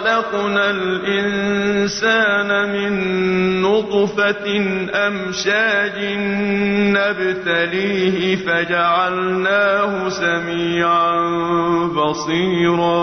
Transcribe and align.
خلقنا 0.00 0.70
الإنسان 0.70 2.48
من 2.72 2.92
نطفة 3.62 4.46
أمشاج 5.06 5.96
نبتليه 6.96 8.36
فجعلناه 8.36 10.08
سميعا 10.08 11.16
بصيرا. 11.96 13.02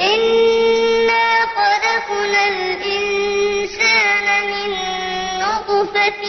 إنا 0.00 1.26
خلقنا 1.58 2.42
الإنسان 2.48 4.26
من 4.52 4.70
نطفة 5.42 6.22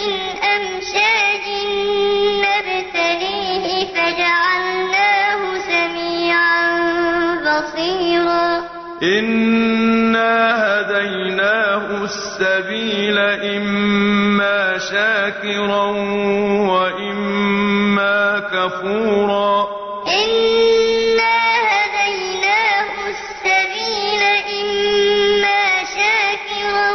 السبيل 12.37 13.17
إما 13.17 14.77
شاكرا 14.77 15.85
وإما 16.69 18.39
كفورا. 18.39 19.67
إنا 20.07 21.37
هديناه 21.71 22.93
السبيل 23.09 24.23
إما 24.61 25.63
شاكرا 25.97 26.89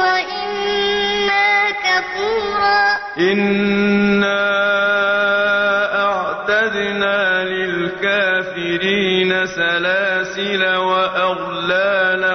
وإما 0.00 1.48
كفورا. 1.84 2.80
إنا 3.18 4.44
أعتدنا 6.04 7.44
للكافرين 7.44 9.30
سلاسل 9.46 10.62
وأغلالا 10.76 12.34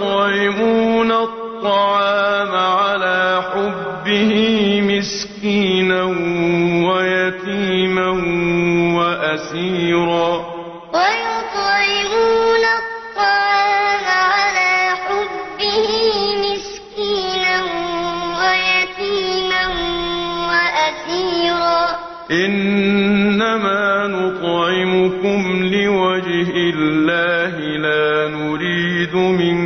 ويطعمون 0.00 1.12
الطعام 1.12 2.54
على 2.54 3.42
حبه 3.52 4.32
مسكينا 4.84 6.02
ويتيما 6.88 8.08
وأسيرا. 8.96 10.28
ويطعمون 10.94 12.64
الطعام 12.80 14.06
على 14.06 14.74
حبه 15.04 15.88
مسكينا 16.44 17.56
ويتيما 18.40 19.64
وأسيرا. 20.48 21.80
إنما 22.30 24.06
نطعمكم 24.06 25.40
لوجه 25.72 26.52
الله 26.74 27.54
لا 27.86 28.28
نريد 28.28 29.14
منكم 29.14 29.65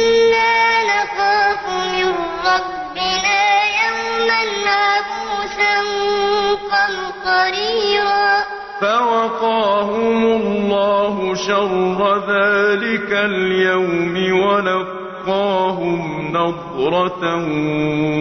قمطريرا 7.25 8.43
فوقاهم 8.81 10.23
الله 10.25 11.35
شر 11.35 12.17
ذلك 12.17 13.11
اليوم 13.11 14.39
ولقاهم 14.41 16.27
نضرة 16.33 17.23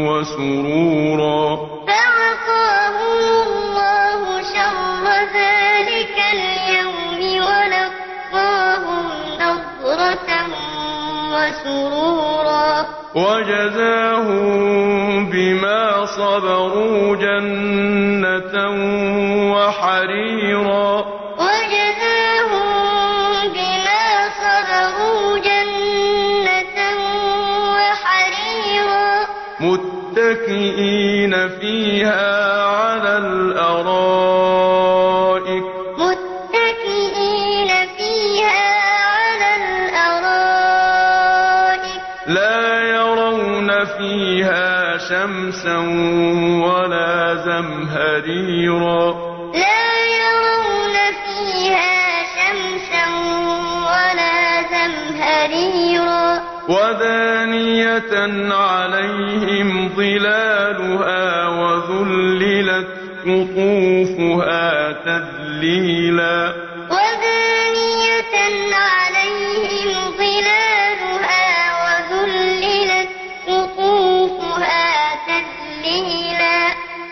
وسرورا 0.09 1.57
فوقاهم 1.87 3.19
الله 3.47 4.43
شر 4.43 5.07
ذلك 5.35 6.17
اليوم 6.33 7.21
ولقاهم 7.47 9.05
نضرة 9.41 10.31
وسرورا 11.33 12.87
وجزاهم 13.15 14.51
بما 15.31 15.90
صبروا 16.21 17.17
جنة 17.17 18.55
وحريرا. 19.55 21.05
وجزاهم 21.41 22.69
بما 23.55 24.05
صبروا 24.43 25.39
جنة 25.39 26.79
وحريرا. 27.77 29.09
متكئين 29.61 31.35
فيها 31.49 32.65
على 32.65 33.19
الأرائك. 33.19 34.10
ولا 46.63 47.35
زمهريرا. 47.35 49.05
لا 49.55 49.91
يرون 50.21 50.97
فيها 51.25 52.23
شمسا 52.37 53.05
ولا 53.87 54.39
زمهريرا. 54.75 56.41
ودانية 56.69 58.15
عليهم 58.55 59.69
ظلالها 59.97 61.49
وذللت 61.49 62.89
قطوفها 63.27 64.93
تذليلا. 64.93 66.70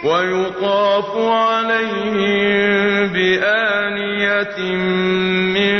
ويطاف 0.04 1.16
عليهم 1.16 3.06
بآنية 3.12 4.58
من 5.54 5.78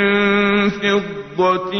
فضة 0.70 1.74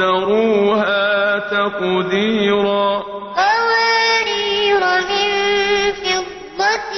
قدروها 0.00 1.38
تقديرا 1.38 3.02
قوارير 3.36 4.80
من 5.10 5.28
فضة 6.04 6.92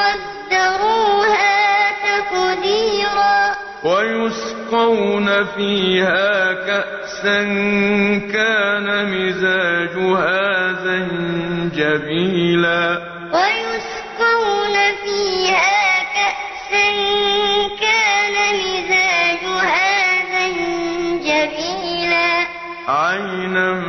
قدروها 0.00 1.54
تقديرا 2.04 3.38
ويسقون 3.84 5.44
فيها 5.44 6.52
كأسا 6.52 7.38
كان 8.32 8.86
مزاجها 9.14 10.72
زنجبيلا 11.64 13.13
زنجبيلا 21.44 22.46
عينا 22.88 23.82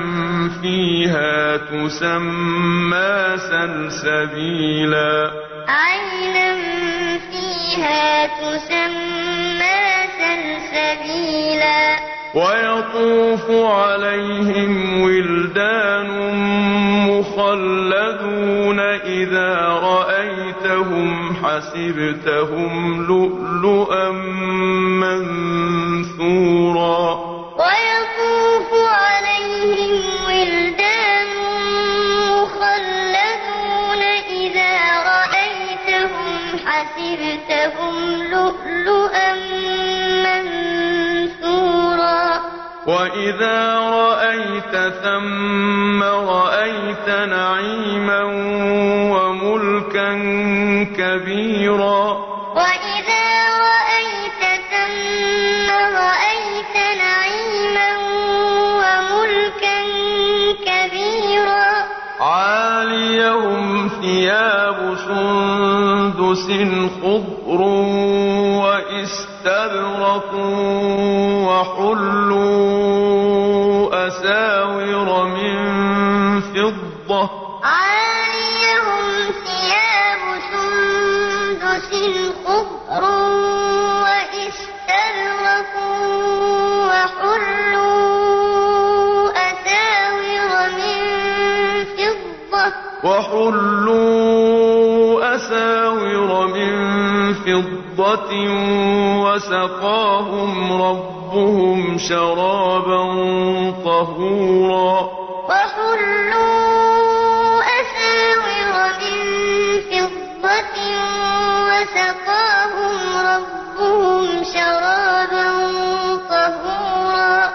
فيها 0.61 1.57
تسمى 1.57 3.37
سلسبيلا. 3.37 5.31
عينا 5.67 6.55
فيها 7.31 8.27
تسمى 8.27 9.81
سلسبيلا. 10.19 11.81
ويطوف 12.35 13.51
عليهم 13.51 15.01
ولدان 15.01 16.09
مخلدون 17.09 18.79
إذا 18.79 19.55
رأيتهم 19.83 21.35
حسبتهم 21.43 23.05
لؤلؤا 23.07 24.11
منثورا. 26.11 27.34
وإذا 43.45 43.79
رأيت 43.79 44.93
ثم 45.03 46.03
رأيت 46.03 47.09
نعيما 47.29 48.23
وملكا 49.13 50.13
كبيرا 50.97 52.24
خضر 66.49 67.61
واستبرق 68.61 70.31
وحلوا 72.29 72.87
أساور 74.07 75.09
من 75.25 75.55
فضة. 76.41 77.23
عاليهم 77.63 79.05
ثياب 79.45 80.21
سندس 80.51 81.91
خضر 82.45 83.03
واستبرق 84.03 85.73
وحلوا 86.89 87.95
أساور 89.49 90.51
من 90.77 90.99
فضة. 91.97 92.73
وحلوا 93.03 94.44
أساور 95.45 96.47
من 96.47 96.73
فضة 97.33 98.31
وسقاهم 99.25 100.81
ربهم 100.81 101.97
شرابا 101.97 103.03
طهورا. 103.85 105.09
وحلوا 105.49 106.75
أساور 107.61 108.79
من 109.01 109.17
فضة 109.91 110.77
وسقاهم 111.69 112.97
ربهم 113.29 114.43
شرابا 114.43 115.49
طهورا. 116.29 117.53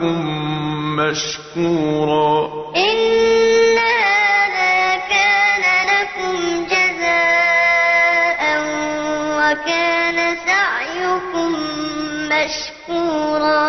سعيكم 0.00 0.96
مشكورا. 0.96 2.48
إن 2.76 3.78
هذا 3.78 4.96
كان 5.12 5.64
لكم 5.92 6.36
جزاء 6.72 8.40
وكان 9.36 10.18
سعيكم 10.46 11.50
مشكورا. 12.32 13.64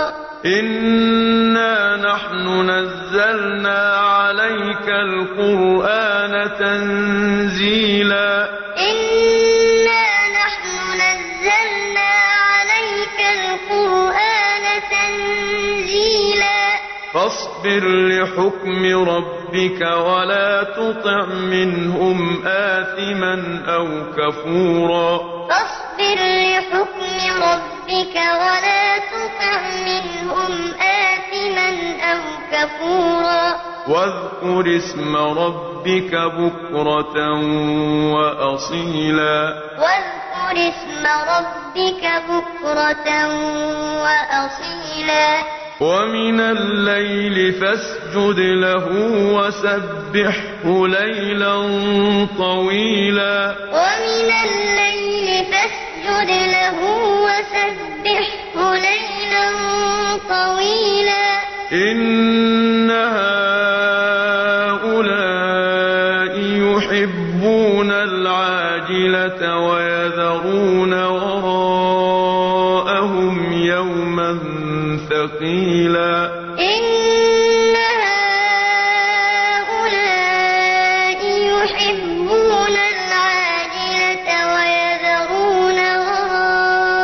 إنا 0.46 1.76
نحن 1.96 2.46
نزلنا 2.70 3.82
عليك 3.98 4.88
القرآن 4.88 6.34
تنزيلا. 6.60 8.31
فاصبر 17.62 17.88
لحكم 17.88 19.10
ربك 19.10 19.82
ولا 19.82 20.64
تطع 20.64 21.26
منهم 21.26 22.48
آثما 22.48 23.64
أو 23.68 23.88
كفورا. 24.18 25.18
فاصبر 25.50 26.18
لحكم 26.18 27.42
ربك 27.44 28.16
ولا 28.16 28.98
تطع 28.98 29.62
منهم 29.86 30.74
آثما 30.82 31.70
أو 32.02 32.20
كفورا. 32.52 33.56
واذكر 33.88 34.78
اسم 34.78 35.16
ربك 35.16 36.16
بكرة 36.16 37.18
وأصيلا. 38.14 39.62
واذكر 39.80 40.70
اسم 40.70 41.08
ربك 41.08 42.04
بكرة 42.30 43.28
وأصيلا. 44.02 45.61
ومن 45.82 46.40
الليل 46.40 47.54
فاسجد 47.54 48.40
له 48.40 48.88
وسبحه 49.34 50.88
ليلا 50.88 51.56
طويلا. 52.38 53.56
ومن 53.74 54.30
الليل 54.46 55.46
فاسجد 55.46 56.30
له 56.30 56.78
وسبحه 57.26 58.74
ليلا 58.74 59.48
طويلا. 60.30 61.26
إن 61.74 62.92
هؤلاء 62.92 63.42
يحبون 66.38 67.92
العاجلة 67.92 69.58
ويذرون 69.58 70.94
ثقيلا 75.42 76.14
إن 76.60 77.76
هؤلاء 79.82 81.22
يحبون 81.54 82.76
العاجلة 82.94 84.28
ويذرون 84.54 85.80
وراءهم 85.98 87.00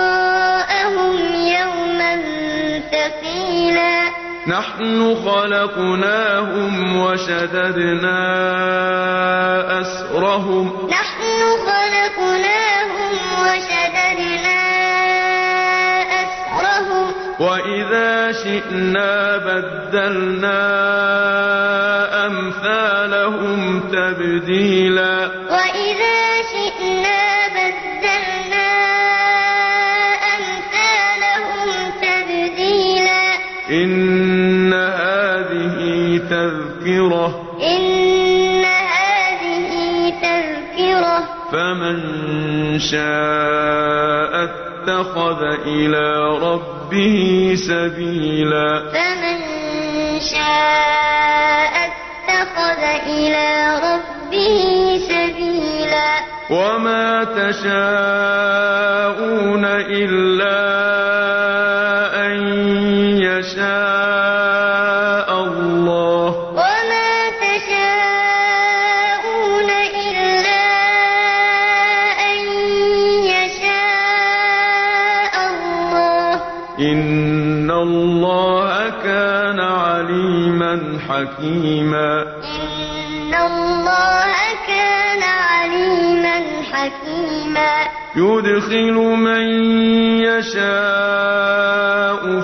يوما 1.33 2.13
ثقيلا. 2.91 3.95
نحن 4.47 4.97
خلقناهم 5.25 6.73
وشددنا 6.97 8.21
أسرهم. 9.81 10.65
نحن 10.89 11.39
وإذا 17.39 18.31
شئنا 18.31 19.37
بدلنا 19.37 20.57
أمثالهم 22.25 23.79
تبديلا 23.79 25.27
وإذا 25.49 26.19
شئنا 26.53 27.47
بدلنا 27.47 28.69
أمثالهم 30.37 31.69
تبديلا 32.01 33.33
إن 33.69 34.73
هذه 34.73 35.77
تذكرة 36.29 37.57
إن 37.61 38.65
هذه 38.65 39.69
تذكرة 40.21 41.23
فمن 41.51 41.99
شاء 42.79 43.86
اتخذ 44.87 45.43
إلى 45.67 46.39
ربه 46.39 47.55
سبيلا. 47.67 48.79
فمن 48.93 49.39
شاء 50.19 51.73
اتخذ 51.87 52.81
إلى 53.07 53.49
ربه 53.83 54.63
سبيلا. 55.07 56.11
وما 56.49 57.23
تشاءون 57.23 57.87
إلا 59.65 60.66
حكيما. 81.17 82.21
إن 82.21 83.33
الله 83.33 84.33
كان 84.67 85.23
عليما 85.23 86.41
حكيما. 86.71 87.73
يدخل 88.15 88.93
من 88.93 89.45
يشاء 90.21 90.61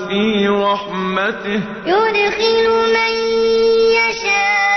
في 0.08 0.48
رحمته. 0.48 1.62
يدخل 1.86 2.68
من 2.94 3.14
يشاء 4.00 4.72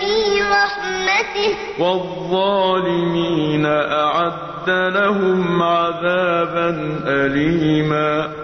في 0.00 0.14
رحمته. 0.42 1.56
والظالمين 1.78 3.66
أعد 3.66 4.70
لهم 4.70 5.62
عذابا 5.62 7.00
أليما. 7.06 8.39